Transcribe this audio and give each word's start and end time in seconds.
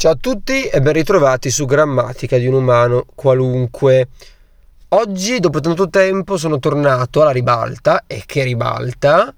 Ciao 0.00 0.12
a 0.12 0.16
tutti 0.18 0.64
e 0.64 0.80
ben 0.80 0.94
ritrovati 0.94 1.50
su 1.50 1.66
Grammatica 1.66 2.38
di 2.38 2.46
un 2.46 2.54
umano 2.54 3.04
qualunque. 3.14 4.08
Oggi, 4.88 5.40
dopo 5.40 5.60
tanto 5.60 5.90
tempo, 5.90 6.38
sono 6.38 6.58
tornato 6.58 7.20
alla 7.20 7.32
ribalta 7.32 8.04
e 8.06 8.22
che 8.24 8.42
ribalta. 8.42 9.34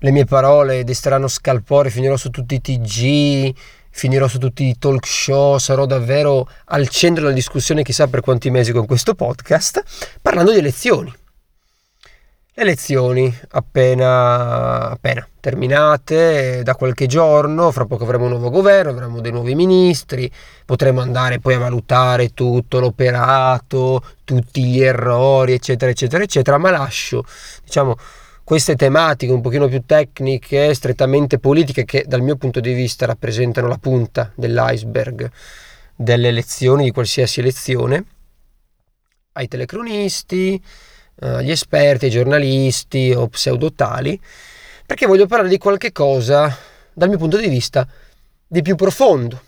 Le 0.00 0.10
mie 0.10 0.26
parole 0.26 0.84
desteranno 0.84 1.28
scalpore, 1.28 1.88
finirò 1.88 2.18
su 2.18 2.28
tutti 2.28 2.56
i 2.56 2.60
TG, 2.60 3.54
finirò 3.88 4.28
su 4.28 4.36
tutti 4.36 4.64
i 4.64 4.76
talk 4.78 5.06
show, 5.06 5.56
sarò 5.56 5.86
davvero 5.86 6.46
al 6.66 6.86
centro 6.88 7.22
della 7.22 7.34
discussione 7.34 7.82
chissà 7.82 8.06
per 8.06 8.20
quanti 8.20 8.50
mesi 8.50 8.72
con 8.72 8.84
questo 8.84 9.14
podcast, 9.14 9.82
parlando 10.20 10.52
di 10.52 10.58
elezioni 10.58 11.10
elezioni 12.62 13.34
appena, 13.52 14.90
appena, 14.90 15.26
terminate 15.40 16.62
da 16.62 16.74
qualche 16.74 17.06
giorno, 17.06 17.70
fra 17.70 17.86
poco 17.86 18.04
avremo 18.04 18.24
un 18.24 18.30
nuovo 18.32 18.50
governo, 18.50 18.90
avremo 18.90 19.20
dei 19.20 19.32
nuovi 19.32 19.54
ministri, 19.54 20.30
potremo 20.66 21.00
andare 21.00 21.38
poi 21.38 21.54
a 21.54 21.58
valutare 21.58 22.34
tutto 22.34 22.78
l'operato, 22.78 24.02
tutti 24.24 24.64
gli 24.64 24.82
errori, 24.82 25.54
eccetera, 25.54 25.90
eccetera, 25.90 26.22
eccetera, 26.22 26.58
ma 26.58 26.70
lascio, 26.70 27.24
diciamo, 27.64 27.96
queste 28.44 28.76
tematiche 28.76 29.32
un 29.32 29.40
pochino 29.40 29.66
più 29.68 29.84
tecniche, 29.86 30.74
strettamente 30.74 31.38
politiche, 31.38 31.84
che 31.84 32.04
dal 32.06 32.20
mio 32.20 32.36
punto 32.36 32.60
di 32.60 32.74
vista 32.74 33.06
rappresentano 33.06 33.68
la 33.68 33.78
punta 33.78 34.32
dell'iceberg 34.34 35.30
delle 35.96 36.28
elezioni, 36.28 36.84
di 36.84 36.90
qualsiasi 36.90 37.40
elezione, 37.40 38.04
ai 39.32 39.48
telecronisti, 39.48 40.60
agli 41.20 41.50
eh, 41.50 41.52
esperti, 41.52 42.06
ai 42.06 42.10
giornalisti 42.10 43.12
o 43.14 43.28
pseudotali, 43.28 44.20
perché 44.86 45.06
voglio 45.06 45.26
parlare 45.26 45.50
di 45.50 45.58
qualche 45.58 45.92
cosa 45.92 46.56
dal 46.92 47.08
mio 47.08 47.18
punto 47.18 47.36
di 47.36 47.48
vista 47.48 47.86
di 48.46 48.62
più 48.62 48.74
profondo. 48.74 49.42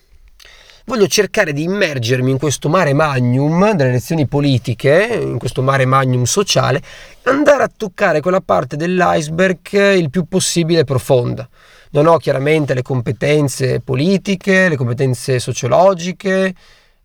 Voglio 0.85 1.07
cercare 1.07 1.53
di 1.53 1.63
immergermi 1.63 2.33
in 2.33 2.39
questo 2.39 2.69
mare 2.69 2.93
magnum 2.93 3.73
delle 3.75 3.91
elezioni 3.91 4.27
politiche, 4.27 5.17
in 5.21 5.39
questo 5.39 5.63
mare 5.63 5.85
magnum 5.85 6.25
sociale, 6.25 6.83
andare 7.23 7.63
a 7.63 7.71
toccare 7.75 8.21
quella 8.21 8.41
parte 8.41 8.77
dell'iceberg 8.77 9.95
il 9.95 10.11
più 10.11 10.25
possibile 10.25 10.83
profonda. 10.83 11.49
Non 11.91 12.07
ho 12.07 12.17
chiaramente 12.17 12.75
le 12.75 12.83
competenze 12.83 13.81
politiche, 13.81 14.69
le 14.69 14.77
competenze 14.77 15.39
sociologiche, 15.39 16.55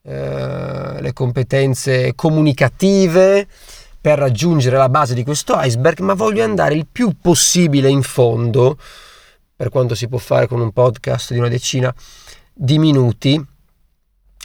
eh, 0.02 0.98
le 1.00 1.14
competenze 1.14 2.14
comunicative, 2.16 3.48
per 4.00 4.20
raggiungere 4.20 4.78
la 4.78 4.90
base 4.90 5.14
di 5.14 5.24
questo 5.24 5.56
iceberg, 5.58 6.00
ma 6.00 6.14
voglio 6.14 6.44
andare 6.44 6.76
il 6.76 6.88
più 6.90 7.18
possibile 7.20 7.90
in 7.90 8.02
fondo, 8.02 8.78
per 9.56 9.70
quanto 9.70 9.96
si 9.96 10.08
può 10.08 10.18
fare 10.18 10.48
con 10.48 10.62
un 10.62 10.72
podcast 10.72 11.34
di 11.34 11.40
una 11.40 11.50
decina 11.50 11.94
di 12.54 12.78
minuti, 12.78 13.44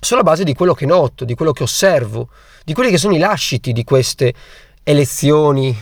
sulla 0.01 0.23
base 0.23 0.43
di 0.43 0.55
quello 0.55 0.75
che 0.75 0.87
noto, 0.87 1.25
di 1.25 1.35
quello 1.35 1.53
che 1.53 1.63
osservo, 1.63 2.29
di 2.65 2.75
quelli 2.75 2.91
che 2.91 2.99
sono 2.99 3.15
i 3.15 3.19
lasciti 3.19 3.73
di 3.73 3.85
queste 3.85 4.35
elezioni 4.83 5.77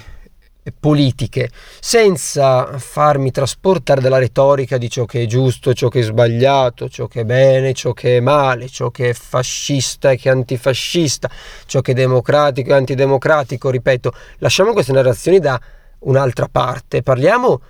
politiche, 0.78 1.50
senza 1.80 2.78
farmi 2.78 3.30
trasportare 3.30 4.00
dalla 4.00 4.19
retorica 4.19 4.77
di 4.77 4.91
ciò 4.91 5.05
che 5.05 5.22
è 5.22 5.27
giusto, 5.27 5.72
ciò 5.72 5.89
che 5.89 6.00
è 6.00 6.03
sbagliato, 6.03 6.89
ciò 6.89 7.06
che 7.06 7.20
è 7.20 7.25
bene, 7.25 7.72
ciò 7.72 7.92
che 7.92 8.19
è 8.19 8.20
male, 8.20 8.69
ciò 8.69 8.91
che 8.91 9.11
è 9.11 9.12
fascista 9.14 10.11
e 10.11 10.16
che 10.16 10.28
è 10.28 10.33
antifascista, 10.33 11.31
ciò 11.66 11.81
che 11.81 11.92
è 11.92 11.94
democratico 11.94 12.70
e 12.70 12.75
antidemocratico, 12.75 13.70
ripeto, 13.70 14.12
lasciamo 14.38 14.72
queste 14.72 14.92
narrazioni 14.92 15.38
da 15.38 15.61
un'altra 16.00 16.48
parte, 16.50 17.03
parliamo 17.03 17.61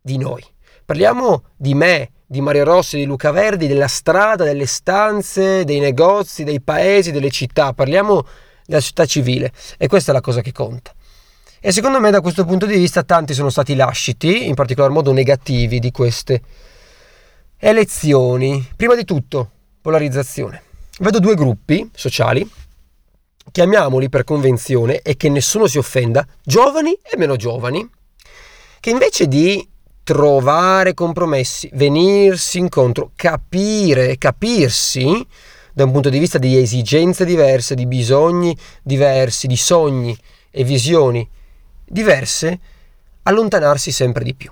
di 0.00 0.18
noi, 0.18 0.44
parliamo 0.84 1.44
di 1.56 1.74
me, 1.74 2.10
di 2.26 2.40
Mario 2.40 2.64
Rossi, 2.64 2.96
di 2.96 3.04
Luca 3.04 3.30
Verdi, 3.30 3.68
della 3.68 3.86
strada, 3.86 4.44
delle 4.44 4.66
stanze, 4.66 5.64
dei 5.64 5.78
negozi, 5.78 6.42
dei 6.42 6.60
paesi, 6.60 7.12
delle 7.12 7.30
città, 7.30 7.72
parliamo 7.72 8.26
della 8.66 8.80
città 8.80 9.04
civile. 9.06 9.52
E 9.78 9.86
questa 9.86 10.10
è 10.10 10.14
la 10.14 10.20
cosa 10.20 10.40
che 10.40 10.50
conta. 10.50 10.92
E 11.66 11.72
secondo 11.72 11.98
me 11.98 12.10
da 12.10 12.20
questo 12.20 12.44
punto 12.44 12.66
di 12.66 12.76
vista 12.76 13.04
tanti 13.04 13.32
sono 13.32 13.48
stati 13.48 13.74
lasciti, 13.74 14.48
in 14.48 14.54
particolar 14.54 14.90
modo 14.90 15.12
negativi, 15.12 15.78
di 15.78 15.90
queste 15.92 16.42
elezioni. 17.56 18.68
Prima 18.76 18.94
di 18.94 19.06
tutto, 19.06 19.50
polarizzazione. 19.80 20.62
Vedo 20.98 21.20
due 21.20 21.34
gruppi 21.34 21.88
sociali, 21.94 22.46
chiamiamoli 23.50 24.10
per 24.10 24.24
convenzione 24.24 25.00
e 25.00 25.16
che 25.16 25.30
nessuno 25.30 25.66
si 25.66 25.78
offenda, 25.78 26.26
giovani 26.42 26.98
e 27.00 27.16
meno 27.16 27.36
giovani, 27.36 27.88
che 28.78 28.90
invece 28.90 29.26
di 29.26 29.66
trovare 30.02 30.92
compromessi, 30.92 31.70
venirsi 31.72 32.58
incontro, 32.58 33.12
capire, 33.16 34.18
capirsi 34.18 35.26
da 35.72 35.84
un 35.84 35.92
punto 35.92 36.10
di 36.10 36.18
vista 36.18 36.36
di 36.36 36.58
esigenze 36.58 37.24
diverse, 37.24 37.74
di 37.74 37.86
bisogni 37.86 38.54
diversi, 38.82 39.46
di 39.46 39.56
sogni 39.56 40.14
e 40.50 40.62
visioni 40.62 41.26
diverse, 41.84 42.58
allontanarsi 43.22 43.90
sempre 43.90 44.24
di 44.24 44.34
più. 44.34 44.50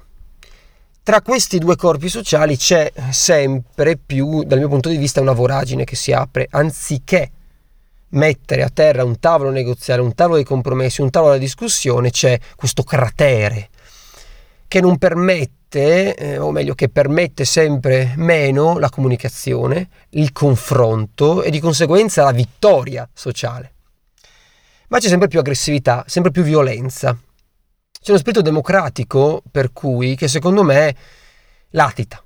Tra 1.04 1.20
questi 1.20 1.59
due 1.59 1.75
corpi 1.75 2.09
sociali 2.09 2.56
c'è 2.56 2.93
sempre 3.10 3.97
più, 3.97 4.44
dal 4.44 4.59
mio 4.59 4.69
punto 4.69 4.88
di 4.88 4.97
vista, 4.97 5.20
una 5.20 5.32
voragine 5.32 5.84
che 5.84 5.97
si 5.97 6.12
apre, 6.12 6.47
anziché 6.50 7.31
mettere 8.10 8.62
a 8.62 8.71
terra 8.72 9.03
un 9.04 9.19
tavolo 9.19 9.50
negoziale, 9.50 10.00
un 10.00 10.15
tavolo 10.15 10.37
dei 10.37 10.44
compromessi, 10.44 11.00
un 11.00 11.10
tavolo 11.10 11.32
della 11.32 11.44
discussione, 11.44 12.10
c'è 12.10 12.38
questo 12.54 12.84
cratere 12.84 13.71
che 14.69 14.81
non 14.81 14.97
permette, 14.97 16.15
eh, 16.15 16.38
o 16.38 16.50
meglio 16.50 16.75
che 16.75 16.88
permette 16.88 17.44
sempre 17.44 18.15
meno 18.16 18.78
la 18.78 18.88
comunicazione, 18.88 19.88
il 20.10 20.32
confronto 20.32 21.42
e 21.42 21.50
di 21.50 21.60
conseguenza 21.60 22.22
la 22.22 22.32
vittoria 22.32 23.09
sociale 23.12 23.72
ma 24.92 24.98
c'è 24.98 25.08
sempre 25.08 25.28
più 25.28 25.38
aggressività, 25.38 26.04
sempre 26.06 26.30
più 26.30 26.42
violenza. 26.42 27.19
C'è 27.98 28.10
uno 28.10 28.19
spirito 28.19 28.42
democratico 28.42 29.42
per 29.50 29.72
cui, 29.72 30.14
che 30.16 30.28
secondo 30.28 30.62
me 30.62 30.94
latita. 31.70 32.22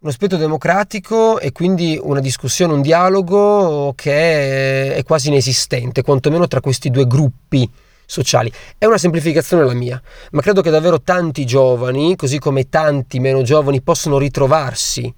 Uno 0.00 0.10
spirito 0.10 0.36
democratico 0.36 1.38
e 1.38 1.52
quindi 1.52 1.96
una 2.02 2.18
discussione, 2.18 2.72
un 2.72 2.82
dialogo 2.82 3.92
che 3.94 4.96
è 4.96 5.04
quasi 5.04 5.28
inesistente, 5.28 6.02
quantomeno 6.02 6.48
tra 6.48 6.60
questi 6.60 6.90
due 6.90 7.06
gruppi 7.06 7.70
sociali. 8.04 8.52
È 8.76 8.84
una 8.84 8.98
semplificazione 8.98 9.64
la 9.64 9.72
mia, 9.72 10.02
ma 10.32 10.40
credo 10.40 10.62
che 10.62 10.70
davvero 10.70 11.00
tanti 11.00 11.46
giovani, 11.46 12.16
così 12.16 12.40
come 12.40 12.68
tanti 12.68 13.20
meno 13.20 13.42
giovani, 13.42 13.82
possono 13.82 14.18
ritrovarsi 14.18 15.14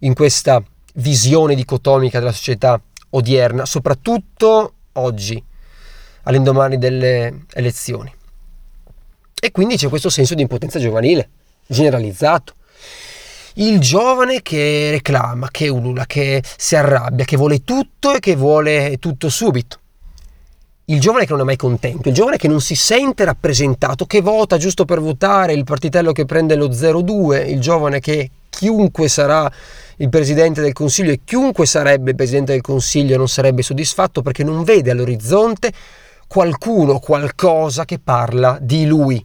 in 0.00 0.14
questa 0.14 0.62
visione 0.94 1.56
dicotomica 1.56 2.20
della 2.20 2.30
società 2.30 2.80
odierna, 3.10 3.66
soprattutto 3.66 4.74
oggi 4.92 5.42
all'indomani 6.26 6.78
delle 6.78 7.44
elezioni. 7.54 8.12
E 9.38 9.50
quindi 9.50 9.76
c'è 9.76 9.88
questo 9.88 10.10
senso 10.10 10.34
di 10.34 10.42
impotenza 10.42 10.78
giovanile, 10.78 11.28
generalizzato. 11.66 12.54
Il 13.54 13.80
giovane 13.80 14.42
che 14.42 14.90
reclama, 14.90 15.48
che 15.50 15.68
ulula, 15.68 16.04
che 16.06 16.42
si 16.56 16.76
arrabbia, 16.76 17.24
che 17.24 17.36
vuole 17.36 17.64
tutto 17.64 18.14
e 18.14 18.20
che 18.20 18.36
vuole 18.36 18.98
tutto 18.98 19.28
subito. 19.28 19.80
Il 20.86 21.00
giovane 21.00 21.26
che 21.26 21.32
non 21.32 21.40
è 21.40 21.44
mai 21.44 21.56
contento, 21.56 22.08
il 22.08 22.14
giovane 22.14 22.36
che 22.36 22.48
non 22.48 22.60
si 22.60 22.76
sente 22.76 23.24
rappresentato, 23.24 24.04
che 24.06 24.20
vota 24.20 24.56
giusto 24.56 24.84
per 24.84 25.00
votare, 25.00 25.52
il 25.52 25.64
partitello 25.64 26.12
che 26.12 26.26
prende 26.26 26.54
lo 26.54 26.68
02, 26.68 27.40
il 27.40 27.60
giovane 27.60 27.98
che 27.98 28.30
chiunque 28.48 29.08
sarà 29.08 29.50
il 29.96 30.08
Presidente 30.08 30.60
del 30.60 30.72
Consiglio 30.72 31.10
e 31.10 31.20
chiunque 31.24 31.66
sarebbe 31.66 32.14
Presidente 32.14 32.52
del 32.52 32.60
Consiglio 32.60 33.16
non 33.16 33.28
sarebbe 33.28 33.62
soddisfatto 33.62 34.22
perché 34.22 34.44
non 34.44 34.62
vede 34.62 34.90
all'orizzonte 34.90 35.72
qualcuno, 36.26 36.98
qualcosa 36.98 37.84
che 37.84 37.98
parla 37.98 38.58
di 38.60 38.86
lui. 38.86 39.24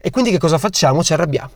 E 0.00 0.10
quindi 0.10 0.30
che 0.30 0.38
cosa 0.38 0.58
facciamo? 0.58 1.02
Ci 1.02 1.12
arrabbiamo. 1.12 1.50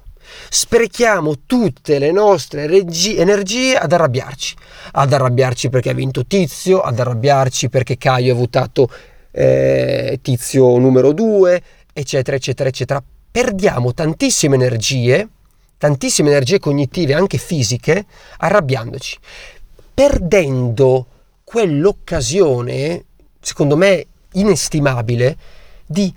Sprechiamo 0.48 1.40
tutte 1.46 1.98
le 1.98 2.10
nostre 2.10 2.66
regi- 2.66 3.16
energie 3.16 3.76
ad 3.76 3.92
arrabbiarci. 3.92 4.56
Ad 4.92 5.12
arrabbiarci 5.12 5.68
perché 5.68 5.90
ha 5.90 5.94
vinto 5.94 6.26
Tizio, 6.26 6.80
ad 6.80 6.98
arrabbiarci 6.98 7.68
perché 7.68 7.96
Caio 7.98 8.32
ha 8.34 8.36
votato 8.36 8.90
eh, 9.30 10.18
Tizio 10.22 10.78
numero 10.78 11.12
2, 11.12 11.62
eccetera, 11.92 12.36
eccetera, 12.36 12.68
eccetera. 12.68 13.02
Perdiamo 13.30 13.94
tantissime 13.94 14.56
energie, 14.56 15.28
tantissime 15.78 16.30
energie 16.30 16.58
cognitive, 16.58 17.14
anche 17.14 17.38
fisiche, 17.38 18.04
arrabbiandoci. 18.38 19.18
Perdendo 19.94 21.06
quell'occasione, 21.44 23.04
secondo 23.40 23.76
me 23.76 24.06
inestimabile 24.32 25.36
di 25.86 26.12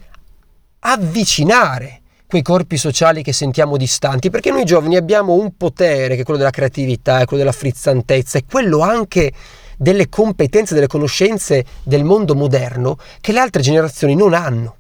avvicinare 0.80 2.02
quei 2.28 2.42
corpi 2.42 2.78
sociali 2.78 3.24
che 3.24 3.34
sentiamo 3.34 3.78
distanti, 3.78 4.30
perché 4.30 4.52
noi 4.52 4.66
giovani 4.66 4.96
abbiamo 4.96 5.34
un 5.34 5.56
potere 5.56 6.16
che 6.16 6.22
è 6.22 6.24
quello 6.24 6.40
della 6.40 6.52
creatività, 6.52 7.20
è 7.20 7.26
quello 7.26 7.44
della 7.44 7.56
frizzantezza, 7.56 8.38
è 8.38 8.44
quello 8.50 8.80
anche 8.80 9.32
delle 9.78 10.10
competenze, 10.10 10.74
delle 10.74 10.88
conoscenze 10.88 11.66
del 11.84 12.04
mondo 12.04 12.36
moderno 12.36 12.98
che 13.22 13.32
le 13.32 13.40
altre 13.40 13.62
generazioni 13.62 14.16
non 14.16 14.34
hanno. 14.34 14.78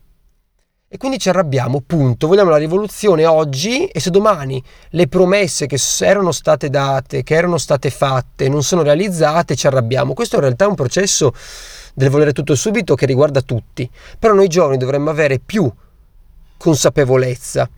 E 0.87 0.97
quindi 0.97 1.19
ci 1.19 1.29
arrabbiamo, 1.29 1.81
punto. 1.85 2.27
Vogliamo 2.27 2.51
la 2.51 2.57
rivoluzione 2.57 3.25
oggi 3.25 3.85
e 3.85 3.99
se 3.99 4.11
domani 4.11 4.63
le 4.91 5.07
promesse 5.07 5.65
che 5.65 5.77
erano 5.99 6.31
state 6.31 6.69
date, 6.69 7.23
che 7.23 7.35
erano 7.35 7.57
state 7.57 7.89
fatte, 7.89 8.47
non 8.47 8.63
sono 8.63 8.81
realizzate, 8.81 9.55
ci 9.55 9.67
arrabbiamo. 9.67 10.13
Questo 10.13 10.35
in 10.35 10.41
realtà 10.41 10.65
è 10.65 10.67
un 10.69 10.75
processo 10.75 11.33
del 11.95 12.09
volere 12.09 12.33
tutto 12.33 12.53
subito 12.55 12.93
che 12.93 13.05
riguarda 13.05 13.41
tutti. 13.41 13.89
Però 14.19 14.33
noi 14.33 14.47
giovani 14.47 14.77
dovremmo 14.77 15.09
avere 15.09 15.39
più 15.39 15.71
consapevolezza. 16.57 17.69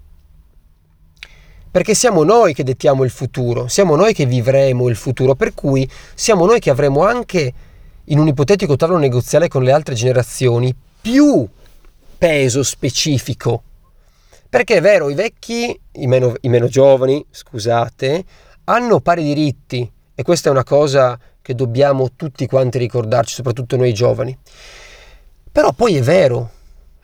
Perché 1.70 1.94
siamo 1.94 2.24
noi 2.24 2.54
che 2.54 2.64
dettiamo 2.64 3.04
il 3.04 3.12
futuro, 3.12 3.68
siamo 3.68 3.96
noi 3.96 4.14
che 4.14 4.26
vivremo 4.26 4.90
il 4.90 4.96
futuro, 4.96 5.36
per 5.36 5.54
cui 5.54 5.88
siamo 6.16 6.46
noi 6.46 6.60
che 6.60 6.72
avremo 6.72 7.06
anche 7.06 7.54
in 8.06 8.18
un 8.18 8.28
ipotetico 8.28 8.76
tavolo 8.76 8.98
negoziale 8.98 9.48
con 9.48 9.64
le 9.64 9.72
altre 9.72 9.94
generazioni 9.94 10.74
più 11.02 11.48
peso 12.18 12.64
specifico. 12.64 13.62
Perché 14.50 14.78
è 14.78 14.82
vero, 14.82 15.10
i 15.10 15.14
vecchi, 15.14 15.80
i 15.92 16.08
meno, 16.08 16.34
i 16.42 16.50
meno 16.50 16.68
giovani, 16.68 17.24
scusate, 17.30 18.24
hanno 18.64 19.00
pari 19.02 19.22
diritti 19.22 19.92
e 20.16 20.24
questa 20.24 20.50
è 20.50 20.52
una 20.52 20.64
cosa 20.64 21.20
che 21.48 21.56
dobbiamo 21.56 22.10
tutti 22.18 22.46
quanti 22.46 22.78
ricordarci, 22.78 23.36
soprattutto 23.36 23.78
noi 23.78 23.94
giovani. 23.94 24.38
Però 25.50 25.72
poi 25.72 25.96
è 25.96 26.02
vero, 26.02 26.50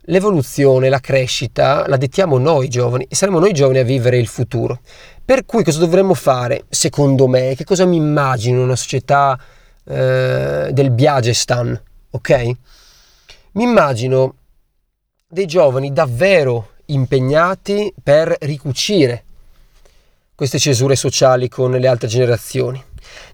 l'evoluzione, 0.01 0.89
la 0.89 0.99
crescita 0.99 1.87
la 1.87 1.95
dettiamo 1.95 2.37
noi 2.37 2.67
giovani 2.67 3.05
e 3.07 3.15
saremo 3.15 3.39
noi 3.39 3.53
giovani 3.53 3.79
a 3.79 3.85
vivere 3.85 4.17
il 4.17 4.27
futuro. 4.27 4.81
Per 5.23 5.45
cui 5.45 5.63
cosa 5.63 5.79
dovremmo 5.79 6.13
fare, 6.13 6.65
secondo 6.67 7.27
me? 7.27 7.55
Che 7.55 7.63
cosa 7.63 7.85
mi 7.85 7.95
immagino 7.95 8.57
in 8.57 8.63
una 8.65 8.75
società 8.75 9.39
eh, 9.85 10.71
del 10.73 10.91
Biagestan, 10.91 11.81
ok? 12.09 12.51
Mi 13.53 13.63
immagino 13.63 14.35
dei 15.25 15.45
giovani 15.45 15.93
davvero 15.93 16.71
impegnati 16.87 17.93
per 18.03 18.35
ricucire 18.41 19.23
queste 20.35 20.59
cesure 20.59 20.95
sociali 20.95 21.49
con 21.49 21.71
le 21.71 21.87
altre 21.87 22.07
generazioni. 22.07 22.83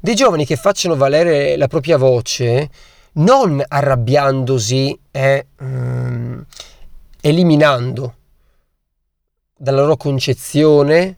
Dei 0.02 0.16
giovani 0.16 0.46
che 0.46 0.56
facciano 0.56 0.96
valere 0.96 1.58
la 1.58 1.68
propria 1.68 1.98
voce 1.98 2.70
non 3.14 3.64
arrabbiandosi 3.66 5.00
e 5.12 5.48
um, 5.60 6.46
eliminando 7.22 8.16
dalla 9.56 9.82
loro 9.82 9.98
concezione 9.98 11.18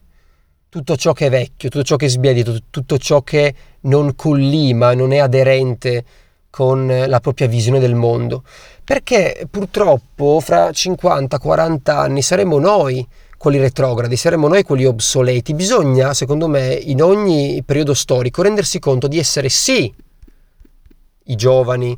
tutto 0.70 0.96
ciò 0.96 1.12
che 1.12 1.26
è 1.26 1.30
vecchio, 1.30 1.70
tutto 1.70 1.84
ciò 1.84 1.96
che 1.98 2.06
è 2.06 2.10
sbiadito, 2.10 2.58
tutto 2.70 2.98
ciò 2.98 3.22
che 3.24 3.54
non 3.82 4.16
collima, 4.16 4.94
non 4.94 5.12
è 5.12 5.18
aderente 5.18 6.06
con 6.50 6.88
la 7.08 7.20
propria 7.20 7.48
visione 7.48 7.80
del 7.80 7.94
mondo. 7.94 8.44
Perché 8.84 9.46
purtroppo 9.50 10.40
fra 10.40 10.70
50-40 10.70 11.92
anni 11.92 12.22
saremo 12.22 12.58
noi 12.58 13.06
quelli 13.42 13.58
retrogradi, 13.58 14.16
saremo 14.18 14.48
noi 14.48 14.62
quelli 14.62 14.86
obsoleti. 14.86 15.56
Bisogna, 15.56 16.14
secondo 16.14 16.48
me, 16.48 16.74
in 16.74 17.02
ogni 17.02 17.64
periodo 17.66 17.96
storico 17.96 18.44
rendersi 18.44 18.78
conto 18.78 19.08
di 19.08 19.18
essere 19.18 19.50
sì 19.50 19.92
i 21.24 21.36
giovani, 21.36 21.98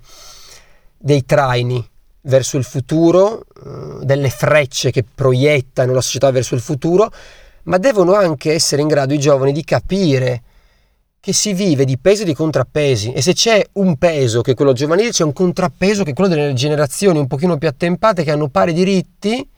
dei 0.98 1.26
traini 1.26 1.86
verso 2.22 2.56
il 2.56 2.64
futuro, 2.64 3.42
eh, 3.42 4.06
delle 4.06 4.30
frecce 4.30 4.90
che 4.90 5.04
proiettano 5.04 5.92
la 5.92 6.00
società 6.00 6.32
verso 6.32 6.56
il 6.56 6.62
futuro, 6.62 7.12
ma 7.64 7.78
devono 7.78 8.14
anche 8.14 8.54
essere 8.54 8.82
in 8.82 8.88
grado 8.88 9.14
i 9.14 9.20
giovani 9.20 9.52
di 9.52 9.66
capire 9.66 10.44
che 11.20 11.34
si 11.34 11.54
vive 11.54 11.84
di 11.84 11.98
pesi 11.98 12.22
e 12.22 12.26
di 12.26 12.34
contrappesi 12.34 13.12
e 13.12 13.22
se 13.22 13.34
c'è 13.34 13.62
un 13.74 13.98
peso 13.98 14.42
che 14.42 14.52
è 14.52 14.56
quello 14.56 14.74
giovanile 14.74 15.10
c'è 15.10 15.24
un 15.24 15.32
contrappeso 15.32 16.04
che 16.04 16.12
è 16.12 16.14
quello 16.14 16.30
delle 16.30 16.54
generazioni 16.54 17.18
un 17.18 17.28
pochino 17.28 17.58
più 17.58 17.70
attempate 17.70 18.24
che 18.24 18.32
hanno 18.32 18.50
pari 18.50 18.74
diritti 18.74 19.50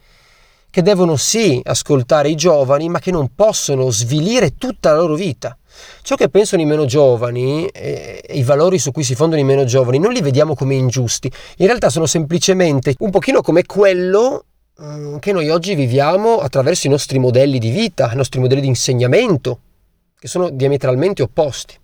che 0.76 0.82
devono 0.82 1.16
sì 1.16 1.58
ascoltare 1.64 2.28
i 2.28 2.34
giovani 2.34 2.90
ma 2.90 2.98
che 2.98 3.10
non 3.10 3.34
possono 3.34 3.88
svilire 3.88 4.58
tutta 4.58 4.90
la 4.90 4.98
loro 4.98 5.14
vita 5.14 5.56
ciò 6.02 6.16
che 6.16 6.28
pensano 6.28 6.60
i 6.60 6.66
meno 6.66 6.84
giovani 6.84 7.66
e 7.68 8.22
i 8.32 8.42
valori 8.42 8.78
su 8.78 8.92
cui 8.92 9.02
si 9.02 9.14
fondano 9.14 9.40
i 9.40 9.44
meno 9.44 9.64
giovani 9.64 9.98
non 9.98 10.12
li 10.12 10.20
vediamo 10.20 10.54
come 10.54 10.74
ingiusti 10.74 11.32
in 11.56 11.66
realtà 11.66 11.88
sono 11.88 12.04
semplicemente 12.04 12.94
un 12.98 13.08
pochino 13.08 13.40
come 13.40 13.64
quello 13.64 14.44
mm, 14.82 15.16
che 15.16 15.32
noi 15.32 15.48
oggi 15.48 15.74
viviamo 15.74 16.40
attraverso 16.40 16.88
i 16.88 16.90
nostri 16.90 17.18
modelli 17.18 17.58
di 17.58 17.70
vita, 17.70 18.12
i 18.12 18.16
nostri 18.16 18.38
modelli 18.38 18.60
di 18.60 18.66
insegnamento, 18.66 19.60
che 20.18 20.28
sono 20.28 20.50
diametralmente 20.50 21.22
opposti. 21.22 21.74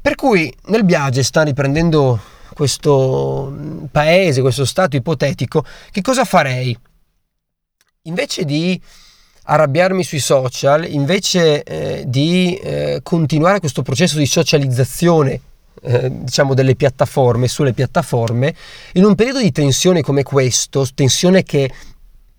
Per 0.00 0.14
cui 0.14 0.54
nel 0.66 0.84
Biage 0.84 1.24
sta 1.24 1.42
riprendendo 1.42 2.20
questo 2.54 3.52
paese, 3.90 4.40
questo 4.40 4.64
stato 4.64 4.94
ipotetico, 4.94 5.64
che 5.90 6.00
cosa 6.00 6.24
farei? 6.24 6.78
Invece 8.06 8.44
di 8.44 8.78
arrabbiarmi 9.44 10.04
sui 10.04 10.18
social, 10.18 10.86
invece 10.86 11.62
eh, 11.62 12.04
di 12.06 12.54
eh, 12.54 13.00
continuare 13.02 13.60
questo 13.60 13.80
processo 13.80 14.18
di 14.18 14.26
socializzazione 14.26 15.40
eh, 15.80 16.10
diciamo 16.10 16.52
delle 16.52 16.76
piattaforme 16.76 17.48
sulle 17.48 17.72
piattaforme 17.72 18.54
in 18.92 19.04
un 19.04 19.14
periodo 19.14 19.40
di 19.40 19.50
tensione 19.52 20.02
come 20.02 20.22
questo 20.22 20.86
tensione 20.94 21.44
che 21.44 21.70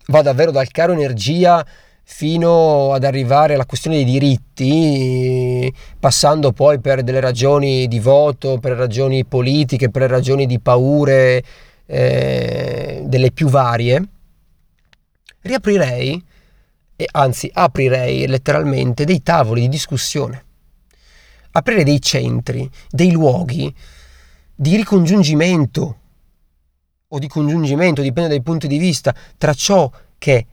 va 0.09 0.21
davvero 0.21 0.51
dal 0.51 0.69
caro 0.69 0.93
energia 0.93 1.65
fino 2.03 2.93
ad 2.93 3.03
arrivare 3.03 3.55
alla 3.55 3.65
questione 3.65 3.95
dei 3.95 4.05
diritti, 4.05 5.73
passando 5.99 6.51
poi 6.51 6.79
per 6.79 7.01
delle 7.01 7.19
ragioni 7.19 7.87
di 7.87 7.99
voto, 7.99 8.59
per 8.59 8.73
ragioni 8.73 9.25
politiche, 9.25 9.89
per 9.89 10.11
ragioni 10.11 10.45
di 10.45 10.59
paure, 10.59 11.43
eh, 11.87 13.01
delle 13.03 13.31
più 13.31 13.47
varie, 13.47 14.09
riaprirei, 15.45 16.23
e 16.95 17.07
anzi 17.11 17.49
aprirei 17.53 18.25
letteralmente 18.27 19.05
dei 19.05 19.21
tavoli 19.21 19.61
di 19.61 19.69
discussione, 19.69 20.43
aprire 21.51 21.83
dei 21.83 22.01
centri, 22.01 22.69
dei 22.89 23.11
luoghi 23.11 23.73
di 24.55 24.75
ricongiungimento 24.75 25.99
o 27.07 27.19
di 27.19 27.27
congiungimento, 27.27 28.01
dipende 28.01 28.29
dai 28.29 28.41
punti 28.41 28.67
di 28.67 28.77
vista, 28.77 29.13
tra 29.37 29.53
ciò 29.53 29.91
che 30.17 30.45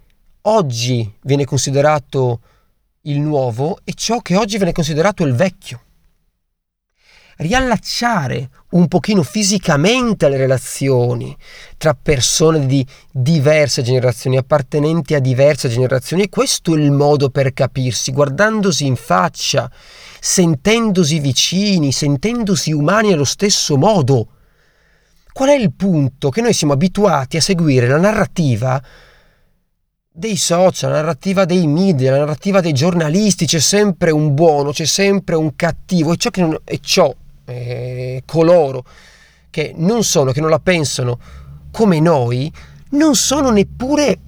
oggi 0.43 1.11
viene 1.23 1.45
considerato 1.45 2.41
il 3.03 3.21
nuovo 3.21 3.79
e 3.85 3.95
ciò 3.95 4.19
che 4.19 4.37
oggi 4.37 4.57
viene 4.57 4.73
considerato 4.73 5.25
il 5.25 5.35
vecchio. 5.35 5.81
Riallacciare 7.37 8.51
un 8.71 8.89
pochino 8.89 9.23
fisicamente 9.23 10.29
le 10.29 10.37
relazioni 10.37 11.37
tra 11.77 11.95
persone 11.95 12.67
di 12.67 12.87
diverse 13.11 13.83
generazioni, 13.83 14.37
appartenenti 14.37 15.15
a 15.15 15.19
diverse 15.19 15.69
generazioni, 15.69 16.25
e 16.25 16.29
questo 16.29 16.75
è 16.75 16.79
il 16.79 16.91
modo 16.91 17.31
per 17.31 17.53
capirsi, 17.53 18.13
guardandosi 18.13 18.87
in 18.87 18.97
faccia, 18.97 19.71
sentendosi 20.21 21.19
vicini, 21.19 21.91
sentendosi 21.93 22.73
umani 22.73 23.13
allo 23.13 23.25
stesso 23.25 23.77
modo. 23.77 24.29
Qual 25.33 25.49
è 25.49 25.55
il 25.55 25.73
punto? 25.73 26.29
Che 26.29 26.43
noi 26.43 26.53
siamo 26.53 26.75
abituati 26.75 27.39
a 27.39 27.41
seguire 27.41 27.89
la 27.89 27.99
narrativa 27.99 28.83
dei 30.15 30.37
social, 30.37 30.91
la 30.91 30.97
narrativa 30.97 31.47
dei 31.47 31.67
media, 31.67 32.11
la 32.11 32.19
narrativa 32.19 32.61
dei 32.61 32.75
giornalisti, 32.75 33.47
c'è 33.47 33.59
sempre 33.59 34.11
un 34.11 34.35
buono, 34.35 34.71
c'è 34.71 34.85
sempre 34.85 35.37
un 35.37 35.57
cattivo 35.57 36.13
e 36.13 36.17
ciò, 36.19 36.31
che 36.31 36.41
non, 36.43 36.59
e 36.65 36.79
ciò 36.83 37.15
eh, 37.45 38.23
coloro 38.27 38.85
che 39.51 39.75
non 39.77 40.03
sono, 40.03 40.33
che 40.33 40.41
non 40.41 40.51
la 40.51 40.59
pensano 40.59 41.19
come 41.71 42.01
noi, 42.01 42.53
non 42.91 43.15
sono 43.15 43.51
neppure 43.51 44.19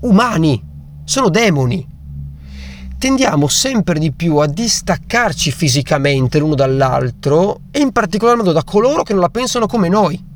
umani, 0.00 0.62
sono 1.04 1.28
demoni. 1.28 1.88
Tendiamo 2.98 3.48
sempre 3.48 3.98
di 3.98 4.12
più 4.12 4.36
a 4.36 4.46
distaccarci 4.46 5.50
fisicamente 5.50 6.38
l'uno 6.38 6.54
dall'altro 6.54 7.62
e 7.72 7.80
in 7.80 7.90
particolar 7.90 8.36
modo 8.36 8.52
da 8.52 8.62
coloro 8.62 9.02
che 9.02 9.12
non 9.12 9.22
la 9.22 9.28
pensano 9.28 9.66
come 9.66 9.88
noi. 9.88 10.30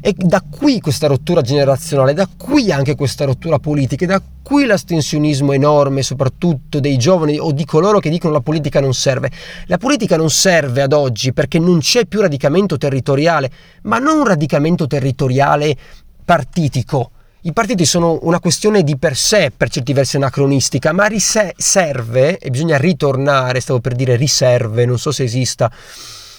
E 0.00 0.14
da 0.16 0.42
qui 0.48 0.80
questa 0.80 1.06
rottura 1.06 1.40
generazionale, 1.40 2.14
da 2.14 2.28
qui 2.36 2.70
anche 2.70 2.94
questa 2.94 3.24
rottura 3.24 3.58
politica, 3.58 4.06
da 4.06 4.22
qui 4.42 4.64
l'astensionismo 4.64 5.52
enorme, 5.52 6.02
soprattutto 6.02 6.80
dei 6.80 6.96
giovani 6.96 7.38
o 7.38 7.52
di 7.52 7.64
coloro 7.64 7.98
che 7.98 8.10
dicono 8.10 8.32
la 8.32 8.40
politica 8.40 8.80
non 8.80 8.94
serve. 8.94 9.30
La 9.66 9.78
politica 9.78 10.16
non 10.16 10.30
serve 10.30 10.82
ad 10.82 10.92
oggi 10.92 11.32
perché 11.32 11.58
non 11.58 11.80
c'è 11.80 12.06
più 12.06 12.20
radicamento 12.20 12.76
territoriale, 12.76 13.50
ma 13.82 13.98
non 13.98 14.18
un 14.18 14.26
radicamento 14.26 14.86
territoriale 14.86 15.76
partitico. 16.24 17.10
I 17.42 17.52
partiti 17.52 17.84
sono 17.84 18.18
una 18.22 18.40
questione 18.40 18.82
di 18.82 18.98
per 18.98 19.16
sé, 19.16 19.52
per 19.56 19.70
certi 19.70 19.92
versi 19.92 20.16
anacronistica, 20.16 20.92
ma 20.92 21.06
serve, 21.16 22.36
e 22.36 22.50
bisogna 22.50 22.76
ritornare, 22.76 23.60
stavo 23.60 23.80
per 23.80 23.94
dire 23.94 24.16
riserve, 24.16 24.84
non 24.84 24.98
so 24.98 25.12
se 25.12 25.22
esista, 25.22 25.70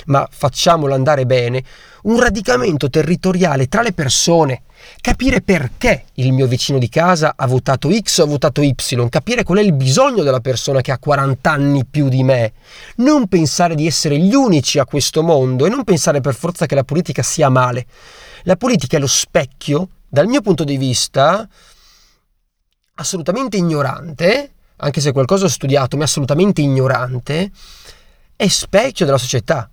ma 0.08 0.28
facciamolo 0.30 0.94
andare 0.94 1.26
bene, 1.26 1.64
un 2.04 2.20
radicamento 2.20 2.90
territoriale 2.90 3.68
tra 3.68 3.82
le 3.82 3.94
persone, 3.94 4.64
capire 5.02 5.42
perché 5.42 6.06
il 6.16 6.32
mio 6.32 6.48
vicino 6.48 6.78
di 6.78 6.90
casa 6.90 7.34
ha 7.36 7.48
votato 7.48 7.90
X 7.92 8.20
o 8.20 8.24
ha 8.24 8.28
votato 8.28 8.62
Y, 8.62 8.76
capire 9.10 9.44
qual 9.44 9.60
è 9.60 9.62
il 9.62 9.74
bisogno 9.74 10.24
della 10.24 10.40
persona 10.40 10.82
che 10.82 10.92
ha 10.92 10.98
40 10.98 11.52
anni 11.52 11.86
più 11.86 12.10
di 12.10 12.24
me, 12.24 12.54
non 12.98 13.28
pensare 13.28 13.76
di 13.76 13.86
essere 13.86 14.18
gli 14.18 14.34
unici 14.34 14.80
a 14.80 14.86
questo 14.86 15.24
mondo 15.24 15.66
e 15.66 15.70
non 15.70 15.84
pensare 15.84 16.22
per 16.22 16.36
forza 16.36 16.66
che 16.66 16.76
la 16.76 16.84
politica 16.84 17.22
sia 17.22 17.50
male. 17.50 17.86
La 18.44 18.56
politica 18.56 18.98
è 18.98 19.00
lo 19.00 19.08
specchio, 19.08 19.90
dal 20.08 20.28
mio 20.28 20.42
punto 20.42 20.64
di 20.64 20.78
vista, 20.78 21.48
assolutamente 22.96 23.58
ignorante, 23.58 24.54
anche 24.78 25.02
se 25.02 25.12
qualcosa 25.12 25.46
ho 25.46 25.50
studiato, 25.50 25.98
ma 25.98 26.06
assolutamente 26.06 26.62
ignorante, 26.62 27.52
è 28.36 28.48
specchio 28.48 29.06
della 29.06 29.18
società. 29.18 29.70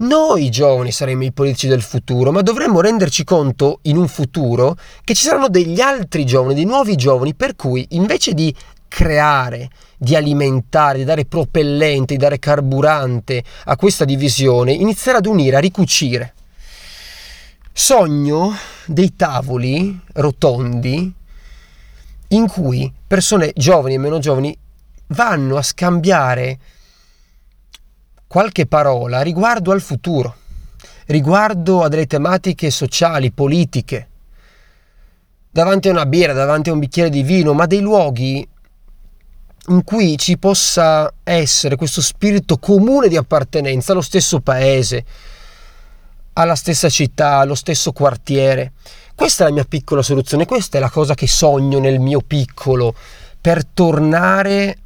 Noi 0.00 0.48
giovani 0.50 0.92
saremo 0.92 1.24
i 1.24 1.32
politici 1.32 1.66
del 1.66 1.82
futuro, 1.82 2.30
ma 2.30 2.40
dovremmo 2.40 2.80
renderci 2.80 3.24
conto 3.24 3.80
in 3.82 3.96
un 3.96 4.06
futuro 4.06 4.76
che 5.02 5.12
ci 5.12 5.24
saranno 5.24 5.48
degli 5.48 5.80
altri 5.80 6.24
giovani, 6.24 6.54
dei 6.54 6.66
nuovi 6.66 6.94
giovani, 6.94 7.34
per 7.34 7.56
cui 7.56 7.84
invece 7.90 8.32
di 8.32 8.54
creare, 8.86 9.68
di 9.96 10.14
alimentare, 10.14 10.98
di 10.98 11.04
dare 11.04 11.24
propellente, 11.24 12.14
di 12.14 12.20
dare 12.20 12.38
carburante 12.38 13.42
a 13.64 13.74
questa 13.74 14.04
divisione, 14.04 14.70
iniziare 14.70 15.18
ad 15.18 15.26
unire, 15.26 15.56
a 15.56 15.60
ricucire. 15.60 16.34
Sogno 17.72 18.56
dei 18.86 19.16
tavoli 19.16 19.98
rotondi 20.12 21.12
in 22.28 22.46
cui 22.46 22.92
persone 23.04 23.50
giovani 23.56 23.94
e 23.94 23.98
meno 23.98 24.20
giovani 24.20 24.56
vanno 25.08 25.56
a 25.56 25.62
scambiare 25.62 26.58
qualche 28.28 28.66
parola 28.66 29.22
riguardo 29.22 29.72
al 29.72 29.80
futuro, 29.80 30.36
riguardo 31.06 31.82
a 31.82 31.88
delle 31.88 32.06
tematiche 32.06 32.70
sociali, 32.70 33.32
politiche, 33.32 34.08
davanti 35.50 35.88
a 35.88 35.92
una 35.92 36.06
birra, 36.06 36.34
davanti 36.34 36.68
a 36.68 36.74
un 36.74 36.78
bicchiere 36.78 37.08
di 37.08 37.22
vino, 37.22 37.54
ma 37.54 37.66
dei 37.66 37.80
luoghi 37.80 38.46
in 39.68 39.82
cui 39.82 40.16
ci 40.18 40.38
possa 40.38 41.12
essere 41.24 41.76
questo 41.76 42.02
spirito 42.02 42.58
comune 42.58 43.08
di 43.08 43.16
appartenenza 43.16 43.92
allo 43.92 44.02
stesso 44.02 44.40
paese, 44.40 45.04
alla 46.34 46.54
stessa 46.54 46.88
città, 46.90 47.38
allo 47.38 47.54
stesso 47.54 47.92
quartiere. 47.92 48.72
Questa 49.14 49.44
è 49.44 49.48
la 49.48 49.54
mia 49.54 49.64
piccola 49.64 50.02
soluzione, 50.02 50.46
questa 50.46 50.76
è 50.76 50.80
la 50.80 50.90
cosa 50.90 51.14
che 51.14 51.26
sogno 51.26 51.80
nel 51.80 51.98
mio 51.98 52.20
piccolo 52.20 52.94
per 53.40 53.64
tornare 53.64 54.76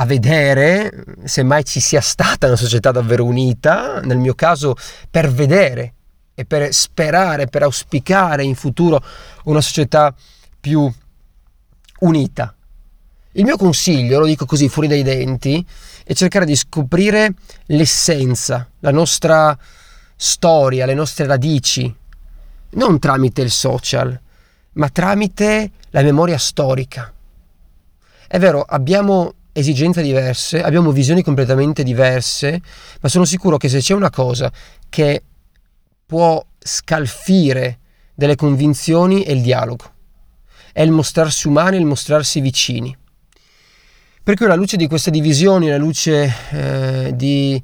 a 0.00 0.04
vedere, 0.04 1.04
se 1.24 1.42
mai 1.42 1.64
ci 1.64 1.80
sia 1.80 2.00
stata 2.00 2.46
una 2.46 2.54
società 2.54 2.92
davvero 2.92 3.24
unita, 3.24 4.00
nel 4.00 4.18
mio 4.18 4.34
caso 4.34 4.76
per 5.10 5.28
vedere 5.28 5.94
e 6.34 6.44
per 6.44 6.72
sperare, 6.72 7.48
per 7.48 7.64
auspicare 7.64 8.44
in 8.44 8.54
futuro 8.54 9.02
una 9.44 9.60
società 9.60 10.14
più 10.60 10.88
unita. 12.00 12.54
Il 13.32 13.44
mio 13.44 13.56
consiglio, 13.56 14.20
lo 14.20 14.26
dico 14.26 14.46
così 14.46 14.68
fuori 14.68 14.86
dai 14.86 15.02
denti, 15.02 15.66
è 16.04 16.14
cercare 16.14 16.44
di 16.44 16.54
scoprire 16.54 17.34
l'essenza, 17.66 18.70
la 18.78 18.92
nostra 18.92 19.58
storia, 20.14 20.86
le 20.86 20.94
nostre 20.94 21.26
radici, 21.26 21.92
non 22.70 23.00
tramite 23.00 23.42
il 23.42 23.50
social, 23.50 24.16
ma 24.74 24.88
tramite 24.90 25.72
la 25.90 26.02
memoria 26.02 26.38
storica. 26.38 27.12
È 28.28 28.38
vero, 28.38 28.62
abbiamo 28.62 29.34
esigenze 29.58 30.02
diverse, 30.02 30.62
abbiamo 30.62 30.92
visioni 30.92 31.22
completamente 31.22 31.82
diverse, 31.82 32.60
ma 33.00 33.08
sono 33.08 33.24
sicuro 33.24 33.56
che 33.56 33.68
se 33.68 33.80
c'è 33.80 33.94
una 33.94 34.10
cosa 34.10 34.50
che 34.88 35.22
può 36.06 36.44
scalfire 36.58 37.78
delle 38.14 38.36
convinzioni 38.36 39.22
è 39.22 39.32
il 39.32 39.42
dialogo, 39.42 39.84
è 40.72 40.82
il 40.82 40.90
mostrarsi 40.90 41.48
umani, 41.48 41.76
il 41.76 41.84
mostrarsi 41.84 42.40
vicini. 42.40 42.96
Per 44.22 44.36
cui 44.36 44.46
alla 44.46 44.54
luce 44.54 44.76
di 44.76 44.86
queste 44.86 45.10
divisioni, 45.10 45.68
alla 45.68 45.78
luce 45.78 46.32
eh, 46.50 47.12
di 47.14 47.62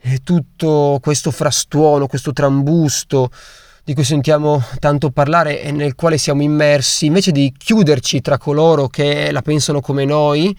eh, 0.00 0.18
tutto 0.22 0.98
questo 1.02 1.30
frastuono, 1.30 2.06
questo 2.06 2.32
trambusto 2.32 3.30
di 3.82 3.94
cui 3.94 4.04
sentiamo 4.04 4.62
tanto 4.78 5.10
parlare 5.10 5.62
e 5.62 5.72
nel 5.72 5.94
quale 5.94 6.18
siamo 6.18 6.42
immersi, 6.42 7.06
invece 7.06 7.32
di 7.32 7.52
chiuderci 7.56 8.20
tra 8.20 8.36
coloro 8.36 8.86
che 8.88 9.32
la 9.32 9.40
pensano 9.40 9.80
come 9.80 10.04
noi, 10.04 10.54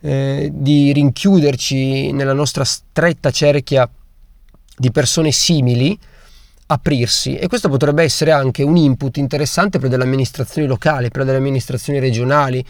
eh, 0.00 0.50
di 0.52 0.92
rinchiuderci 0.92 2.12
nella 2.12 2.32
nostra 2.32 2.64
stretta 2.64 3.30
cerchia 3.30 3.88
di 4.76 4.90
persone 4.90 5.32
simili, 5.32 5.98
aprirsi 6.66 7.36
e 7.36 7.48
questo 7.48 7.68
potrebbe 7.68 8.02
essere 8.02 8.30
anche 8.30 8.62
un 8.62 8.76
input 8.76 9.16
interessante 9.16 9.78
per 9.78 9.88
delle 9.88 10.04
amministrazioni 10.04 10.68
locali, 10.68 11.10
per 11.10 11.24
delle 11.24 11.38
amministrazioni 11.38 11.98
regionali. 11.98 12.64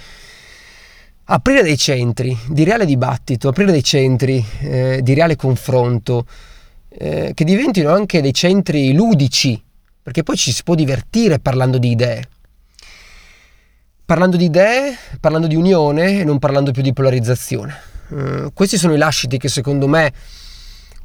Aprire 1.30 1.62
dei 1.62 1.76
centri 1.76 2.36
di 2.48 2.64
reale 2.64 2.86
dibattito, 2.86 3.48
aprire 3.48 3.72
dei 3.72 3.84
centri 3.84 4.42
eh, 4.60 5.00
di 5.02 5.12
reale 5.12 5.36
confronto, 5.36 6.26
eh, 6.88 7.32
che 7.34 7.44
diventino 7.44 7.92
anche 7.92 8.22
dei 8.22 8.32
centri 8.32 8.94
ludici, 8.94 9.62
perché 10.02 10.22
poi 10.22 10.36
ci 10.36 10.52
si 10.52 10.62
può 10.62 10.74
divertire 10.74 11.38
parlando 11.38 11.76
di 11.76 11.90
idee 11.90 12.28
parlando 14.08 14.38
di 14.38 14.46
idee, 14.46 14.96
parlando 15.20 15.46
di 15.46 15.54
unione 15.54 16.20
e 16.20 16.24
non 16.24 16.38
parlando 16.38 16.70
più 16.70 16.80
di 16.80 16.94
polarizzazione. 16.94 17.78
Uh, 18.08 18.50
questi 18.54 18.78
sono 18.78 18.94
i 18.94 18.96
lasciti 18.96 19.36
che 19.36 19.50
secondo 19.50 19.86
me 19.86 20.10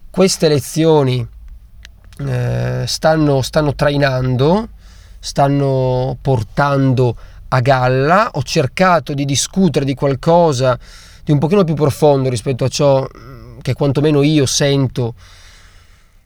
queste 0.10 0.46
elezioni 0.46 1.20
uh, 1.20 2.86
stanno, 2.86 3.42
stanno 3.42 3.76
trainando, 3.76 4.70
stanno 5.20 6.18
portando 6.22 7.18
a 7.50 7.60
galla. 7.60 8.30
Ho 8.36 8.42
cercato 8.42 9.14
di 9.14 9.26
discutere 9.26 9.84
di 9.84 9.96
qualcosa 9.96 10.80
di 11.26 11.34
un 11.34 11.40
pochino 11.40 11.66
più 11.66 11.74
profondo 11.74 12.30
rispetto 12.30 12.64
a 12.64 12.70
ciò 12.70 13.02
mm, 13.02 13.60
che 13.60 13.74
quantomeno 13.74 14.24
io 14.24 14.46
sento 14.46 15.14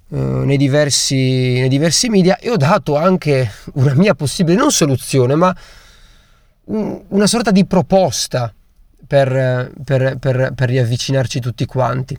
uh, 0.09 0.15
nei, 0.15 0.57
diversi, 0.57 1.59
nei 1.59 1.69
diversi 1.69 2.07
media 2.07 2.37
e 2.37 2.51
ho 2.51 2.55
dato 2.55 2.95
anche 2.97 3.51
una 3.73 3.95
mia 3.95 4.13
possibile, 4.13 4.55
non 4.55 4.69
soluzione, 4.69 5.33
ma 5.33 5.55
una 6.67 7.27
sorta 7.27 7.51
di 7.51 7.65
proposta 7.65 8.53
per, 9.05 9.71
per, 9.83 10.17
per, 10.17 10.51
per 10.53 10.69
riavvicinarci 10.69 11.39
tutti 11.39 11.65
quanti. 11.65 12.17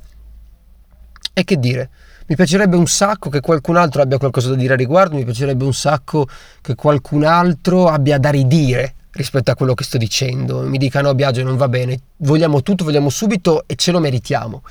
E 1.32 1.44
che 1.44 1.58
dire? 1.58 1.90
Mi 2.26 2.36
piacerebbe 2.36 2.76
un 2.76 2.86
sacco 2.86 3.30
che 3.30 3.40
qualcun 3.40 3.76
altro 3.76 4.02
abbia 4.02 4.18
qualcosa 4.18 4.50
da 4.50 4.54
dire 4.54 4.74
a 4.74 4.76
riguardo, 4.76 5.16
mi 5.16 5.24
piacerebbe 5.24 5.64
un 5.64 5.72
sacco 5.72 6.26
che 6.60 6.74
qualcun 6.74 7.24
altro 7.24 7.88
abbia 7.88 8.18
da 8.18 8.30
ridire 8.30 8.94
rispetto 9.12 9.50
a 9.50 9.54
quello 9.54 9.74
che 9.74 9.84
sto 9.84 9.96
dicendo. 9.96 10.60
Mi 10.60 10.78
dica 10.78 11.00
no 11.00 11.14
Biagio 11.14 11.42
non 11.42 11.56
va 11.56 11.68
bene, 11.68 11.98
vogliamo 12.18 12.62
tutto, 12.62 12.84
vogliamo 12.84 13.08
subito 13.08 13.64
e 13.66 13.76
ce 13.76 13.92
lo 13.92 14.00
meritiamo. 14.00 14.62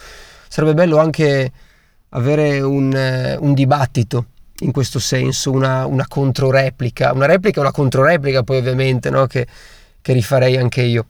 Sarebbe 0.48 0.74
bello 0.76 0.98
anche 0.98 1.52
avere 2.10 2.60
un, 2.62 3.38
un 3.40 3.54
dibattito 3.54 4.28
in 4.62 4.72
questo 4.72 5.00
senso, 5.00 5.52
una, 5.52 5.86
una 5.86 6.06
controreplica, 6.08 7.14
una 7.14 7.26
replica 7.26 7.60
e 7.60 7.62
una 7.62 7.72
controreplica 7.72 8.44
poi 8.44 8.58
ovviamente, 8.58 9.10
no? 9.10 9.28
che, 9.28 9.48
che 10.02 10.14
rifarei 10.14 10.58
anche 10.58 10.82
io. 10.82 11.06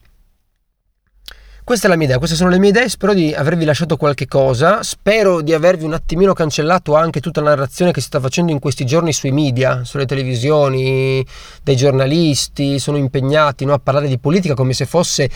Questa 1.68 1.86
è 1.86 1.90
la 1.90 1.96
mia 1.96 2.06
idea, 2.06 2.16
queste 2.16 2.34
sono 2.34 2.48
le 2.48 2.58
mie 2.58 2.70
idee, 2.70 2.88
spero 2.88 3.12
di 3.12 3.34
avervi 3.34 3.66
lasciato 3.66 3.98
qualche 3.98 4.26
cosa, 4.26 4.82
spero 4.82 5.42
di 5.42 5.52
avervi 5.52 5.84
un 5.84 5.92
attimino 5.92 6.32
cancellato 6.32 6.94
anche 6.94 7.20
tutta 7.20 7.42
la 7.42 7.50
narrazione 7.50 7.92
che 7.92 8.00
si 8.00 8.06
sta 8.06 8.20
facendo 8.20 8.52
in 8.52 8.58
questi 8.58 8.86
giorni 8.86 9.12
sui 9.12 9.32
media, 9.32 9.84
sulle 9.84 10.06
televisioni, 10.06 11.22
dei 11.62 11.76
giornalisti, 11.76 12.78
sono 12.78 12.96
impegnati 12.96 13.66
no, 13.66 13.74
a 13.74 13.78
parlare 13.78 14.08
di 14.08 14.18
politica 14.18 14.54
come 14.54 14.72
se 14.72 14.86
fosse 14.86 15.28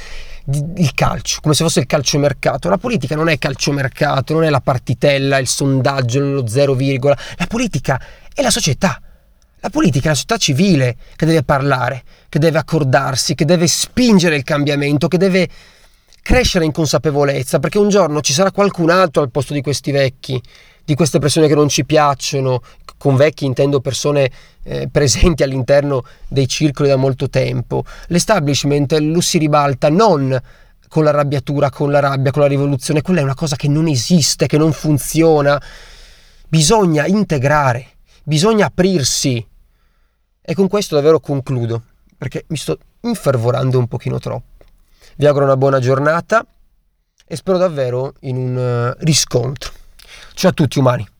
il 0.46 0.92
calcio, 0.94 1.40
come 1.40 1.54
se 1.54 1.64
fosse 1.64 1.80
il 1.80 1.86
calciomercato. 1.86 2.68
La 2.68 2.78
politica 2.78 3.14
non 3.14 3.28
è 3.28 3.38
calciomercato, 3.38 4.34
non 4.34 4.44
è 4.44 4.50
la 4.50 4.60
partitella, 4.60 5.38
il 5.38 5.46
sondaggio, 5.46 6.20
lo 6.20 6.46
zero 6.46 6.74
virgola, 6.74 7.16
la 7.36 7.46
politica 7.46 8.00
è 8.34 8.42
la 8.42 8.50
società. 8.50 9.00
La 9.60 9.70
politica 9.70 10.06
è 10.06 10.08
la 10.08 10.14
società 10.14 10.36
civile 10.38 10.96
che 11.14 11.24
deve 11.24 11.44
parlare, 11.44 12.02
che 12.28 12.40
deve 12.40 12.58
accordarsi, 12.58 13.36
che 13.36 13.44
deve 13.44 13.68
spingere 13.68 14.34
il 14.34 14.42
cambiamento, 14.42 15.06
che 15.06 15.18
deve 15.18 15.48
crescere 16.20 16.64
in 16.64 16.72
consapevolezza, 16.72 17.60
perché 17.60 17.78
un 17.78 17.88
giorno 17.88 18.20
ci 18.20 18.32
sarà 18.32 18.50
qualcun 18.50 18.90
altro 18.90 19.22
al 19.22 19.30
posto 19.30 19.52
di 19.52 19.60
questi 19.60 19.92
vecchi, 19.92 20.40
di 20.84 20.94
queste 20.94 21.18
persone 21.18 21.48
che 21.48 21.54
non 21.54 21.68
ci 21.68 21.84
piacciono, 21.84 22.62
con 22.98 23.16
vecchi 23.16 23.44
intendo 23.44 23.80
persone 23.80 24.30
eh, 24.62 24.88
presenti 24.88 25.42
all'interno 25.42 26.04
dei 26.28 26.46
circoli 26.46 26.88
da 26.88 26.96
molto 26.96 27.28
tempo. 27.28 27.84
L'establishment 28.08 28.92
lo 28.98 29.20
si 29.20 29.38
ribalta 29.38 29.88
non 29.88 30.40
con 30.88 31.04
l'arrabbiatura, 31.04 31.70
con 31.70 31.90
la 31.90 32.00
rabbia, 32.00 32.30
con 32.30 32.42
la 32.42 32.48
rivoluzione, 32.48 33.00
quella 33.00 33.20
è 33.20 33.22
una 33.22 33.34
cosa 33.34 33.56
che 33.56 33.66
non 33.66 33.86
esiste, 33.88 34.46
che 34.46 34.58
non 34.58 34.72
funziona. 34.72 35.60
Bisogna 36.48 37.06
integrare, 37.06 37.92
bisogna 38.22 38.66
aprirsi. 38.66 39.44
E 40.42 40.54
con 40.54 40.68
questo 40.68 40.96
davvero 40.96 41.18
concludo, 41.18 41.82
perché 42.18 42.44
mi 42.48 42.56
sto 42.56 42.78
infervorando 43.00 43.78
un 43.78 43.86
pochino 43.86 44.18
troppo. 44.18 44.64
Vi 45.16 45.26
auguro 45.26 45.46
una 45.46 45.56
buona 45.56 45.80
giornata 45.80 46.44
e 47.26 47.36
spero 47.36 47.56
davvero 47.56 48.12
in 48.20 48.36
un 48.36 48.94
uh, 48.94 49.04
riscontro. 49.04 49.72
Ciao 50.34 50.50
a 50.50 50.54
tutti 50.54 50.78
umani. 50.78 51.11